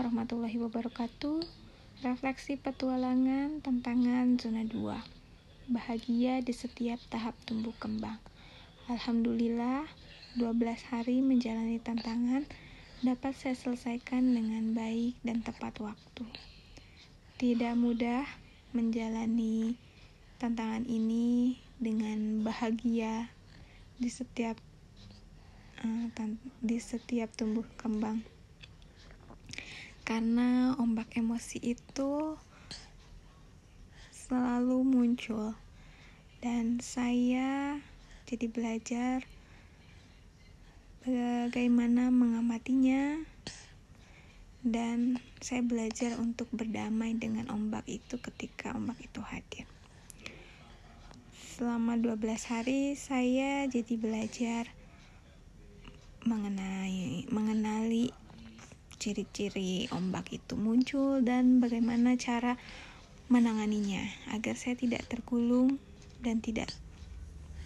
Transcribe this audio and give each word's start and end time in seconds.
warahmatullahi 0.00 0.56
wabarakatuh. 0.56 1.44
Refleksi 2.00 2.56
petualangan 2.56 3.60
tantangan 3.60 4.40
zona 4.40 4.64
2. 4.64 4.96
Bahagia 5.68 6.40
di 6.40 6.56
setiap 6.56 6.96
tahap 7.12 7.36
tumbuh 7.44 7.76
kembang. 7.76 8.16
Alhamdulillah, 8.88 9.84
12 10.40 10.88
hari 10.88 11.20
menjalani 11.20 11.76
tantangan 11.84 12.48
dapat 13.04 13.36
saya 13.36 13.52
selesaikan 13.52 14.24
dengan 14.24 14.72
baik 14.72 15.20
dan 15.20 15.44
tepat 15.44 15.76
waktu. 15.84 16.24
Tidak 17.36 17.76
mudah 17.76 18.24
menjalani 18.72 19.76
tantangan 20.40 20.88
ini 20.88 21.60
dengan 21.76 22.40
bahagia 22.40 23.28
di 24.00 24.08
setiap 24.08 24.56
uh, 25.84 26.08
di 26.64 26.80
setiap 26.80 27.28
tumbuh 27.36 27.68
kembang 27.76 28.39
karena 30.10 30.74
ombak 30.82 31.14
emosi 31.14 31.62
itu 31.62 32.34
selalu 34.10 34.82
muncul 34.82 35.54
dan 36.42 36.82
saya 36.82 37.78
jadi 38.26 38.50
belajar 38.50 39.22
bagaimana 41.06 42.10
mengamatinya 42.10 43.22
dan 44.66 45.22
saya 45.38 45.62
belajar 45.62 46.18
untuk 46.18 46.50
berdamai 46.50 47.14
dengan 47.14 47.46
ombak 47.46 47.86
itu 47.86 48.18
ketika 48.18 48.74
ombak 48.74 48.98
itu 48.98 49.22
hadir. 49.22 49.70
Selama 51.54 51.94
12 51.94 52.18
hari 52.50 52.98
saya 52.98 53.62
jadi 53.70 53.94
belajar 53.94 54.74
mengenai 56.26 57.30
mengenali 57.30 58.10
ciri-ciri 59.00 59.88
ombak 59.96 60.28
itu 60.36 60.60
muncul 60.60 61.24
dan 61.24 61.64
bagaimana 61.64 62.20
cara 62.20 62.60
menanganinya 63.32 64.04
agar 64.36 64.52
saya 64.60 64.76
tidak 64.76 65.08
tergulung 65.08 65.80
dan 66.20 66.44
tidak 66.44 66.68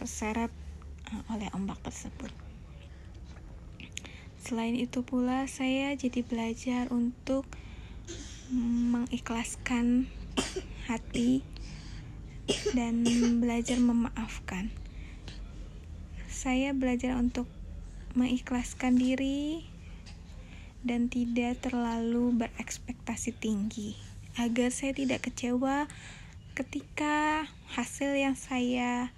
terseret 0.00 0.48
eh, 1.12 1.22
oleh 1.28 1.52
ombak 1.52 1.76
tersebut. 1.84 2.32
Selain 4.40 4.72
itu 4.72 5.04
pula 5.04 5.44
saya 5.44 5.92
jadi 5.92 6.24
belajar 6.24 6.88
untuk 6.88 7.44
mengikhlaskan 8.48 10.08
hati 10.88 11.44
dan 12.72 13.04
belajar 13.44 13.76
memaafkan. 13.76 14.72
Saya 16.32 16.72
belajar 16.72 17.20
untuk 17.20 17.44
mengikhlaskan 18.16 18.96
diri 18.96 19.68
dan 20.86 21.10
tidak 21.10 21.58
terlalu 21.62 22.34
berekspektasi 22.46 23.34
tinggi 23.34 23.98
agar 24.38 24.70
saya 24.70 24.94
tidak 24.94 25.26
kecewa 25.26 25.90
ketika 26.54 27.46
hasil 27.74 28.14
yang 28.14 28.38
saya 28.38 29.10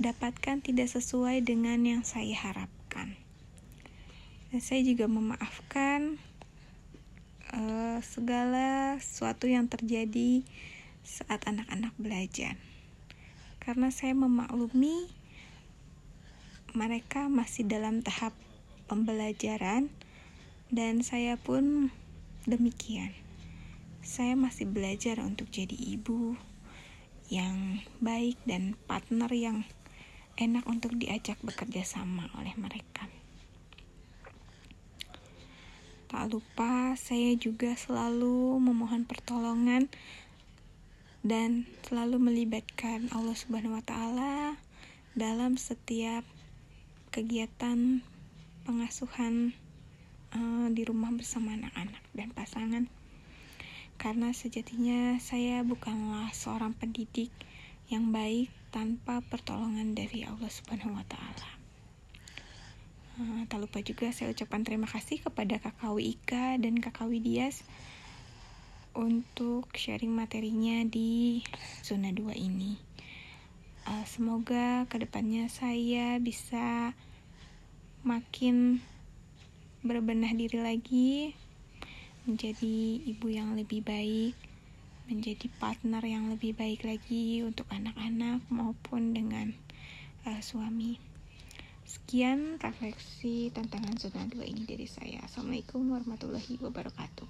dapatkan 0.00 0.62
tidak 0.64 0.88
sesuai 0.88 1.44
dengan 1.44 1.80
yang 1.84 2.02
saya 2.06 2.32
harapkan. 2.32 3.18
Dan 4.48 4.60
saya 4.64 4.80
juga 4.80 5.04
memaafkan 5.10 6.16
uh, 7.52 8.00
segala 8.00 8.96
sesuatu 9.02 9.50
yang 9.50 9.68
terjadi 9.68 10.46
saat 11.04 11.44
anak-anak 11.44 11.92
belajar. 12.00 12.56
Karena 13.60 13.92
saya 13.92 14.16
memaklumi 14.16 15.12
mereka 16.72 17.28
masih 17.28 17.68
dalam 17.68 18.00
tahap 18.00 18.32
pembelajaran 18.88 19.92
dan 20.68 21.00
saya 21.00 21.40
pun 21.40 21.88
demikian. 22.44 23.16
Saya 24.04 24.36
masih 24.36 24.68
belajar 24.68 25.20
untuk 25.20 25.48
jadi 25.48 25.74
ibu 25.74 26.36
yang 27.28 27.84
baik 28.00 28.40
dan 28.48 28.76
partner 28.88 29.28
yang 29.32 29.68
enak 30.40 30.64
untuk 30.64 30.96
diajak 30.96 31.36
bekerja 31.44 31.84
sama 31.84 32.28
oleh 32.36 32.56
mereka. 32.56 33.08
Tak 36.08 36.32
lupa, 36.32 36.96
saya 36.96 37.36
juga 37.36 37.76
selalu 37.76 38.56
memohon 38.56 39.04
pertolongan 39.04 39.92
dan 41.20 41.68
selalu 41.84 42.16
melibatkan 42.16 43.12
Allah 43.12 43.36
Subhanahu 43.36 43.76
wa 43.76 43.84
taala 43.84 44.56
dalam 45.12 45.60
setiap 45.60 46.24
kegiatan 47.12 48.00
pengasuhan 48.64 49.52
uh, 50.38 50.70
di 50.70 50.86
rumah 50.86 51.10
bersama 51.10 51.58
anak-anak 51.58 52.04
dan 52.14 52.30
pasangan 52.30 52.86
karena 53.98 54.30
sejatinya 54.30 55.18
saya 55.18 55.66
bukanlah 55.66 56.30
seorang 56.30 56.70
pendidik 56.70 57.34
yang 57.90 58.14
baik 58.14 58.46
tanpa 58.70 59.18
pertolongan 59.26 59.98
dari 59.98 60.22
Allah 60.22 60.46
Subhanahu 60.46 60.94
wa 60.94 61.02
taala. 61.10 61.50
Uh, 63.18 63.42
tak 63.50 63.58
lupa 63.58 63.82
juga 63.82 64.14
saya 64.14 64.30
ucapkan 64.30 64.62
terima 64.62 64.86
kasih 64.86 65.18
kepada 65.18 65.58
Kakak 65.58 65.98
Ika 65.98 66.62
dan 66.62 66.78
Kakak 66.78 67.10
Dias 67.18 67.66
untuk 68.94 69.66
sharing 69.74 70.14
materinya 70.14 70.86
di 70.86 71.42
zona 71.82 72.14
2 72.14 72.38
ini. 72.38 72.78
Uh, 73.82 74.06
semoga 74.06 74.86
ke 74.86 75.02
depannya 75.02 75.50
saya 75.50 76.22
bisa 76.22 76.94
makin 78.06 78.78
berbenah 79.86 80.34
diri 80.34 80.58
lagi 80.58 81.10
menjadi 82.26 82.76
ibu 83.08 83.26
yang 83.30 83.54
lebih 83.54 83.86
baik 83.86 84.34
menjadi 85.08 85.48
partner 85.56 86.04
yang 86.04 86.28
lebih 86.28 86.52
baik 86.52 86.84
lagi 86.84 87.40
untuk 87.40 87.64
anak-anak 87.72 88.44
maupun 88.52 89.16
dengan 89.16 89.56
uh, 90.28 90.40
suami. 90.44 91.00
Sekian 91.88 92.60
refleksi 92.60 93.48
tantangan 93.48 93.96
zona 93.96 94.28
2 94.28 94.44
ini 94.44 94.68
dari 94.68 94.84
saya. 94.84 95.24
Assalamualaikum 95.24 95.80
warahmatullahi 95.88 96.60
wabarakatuh 96.60 97.28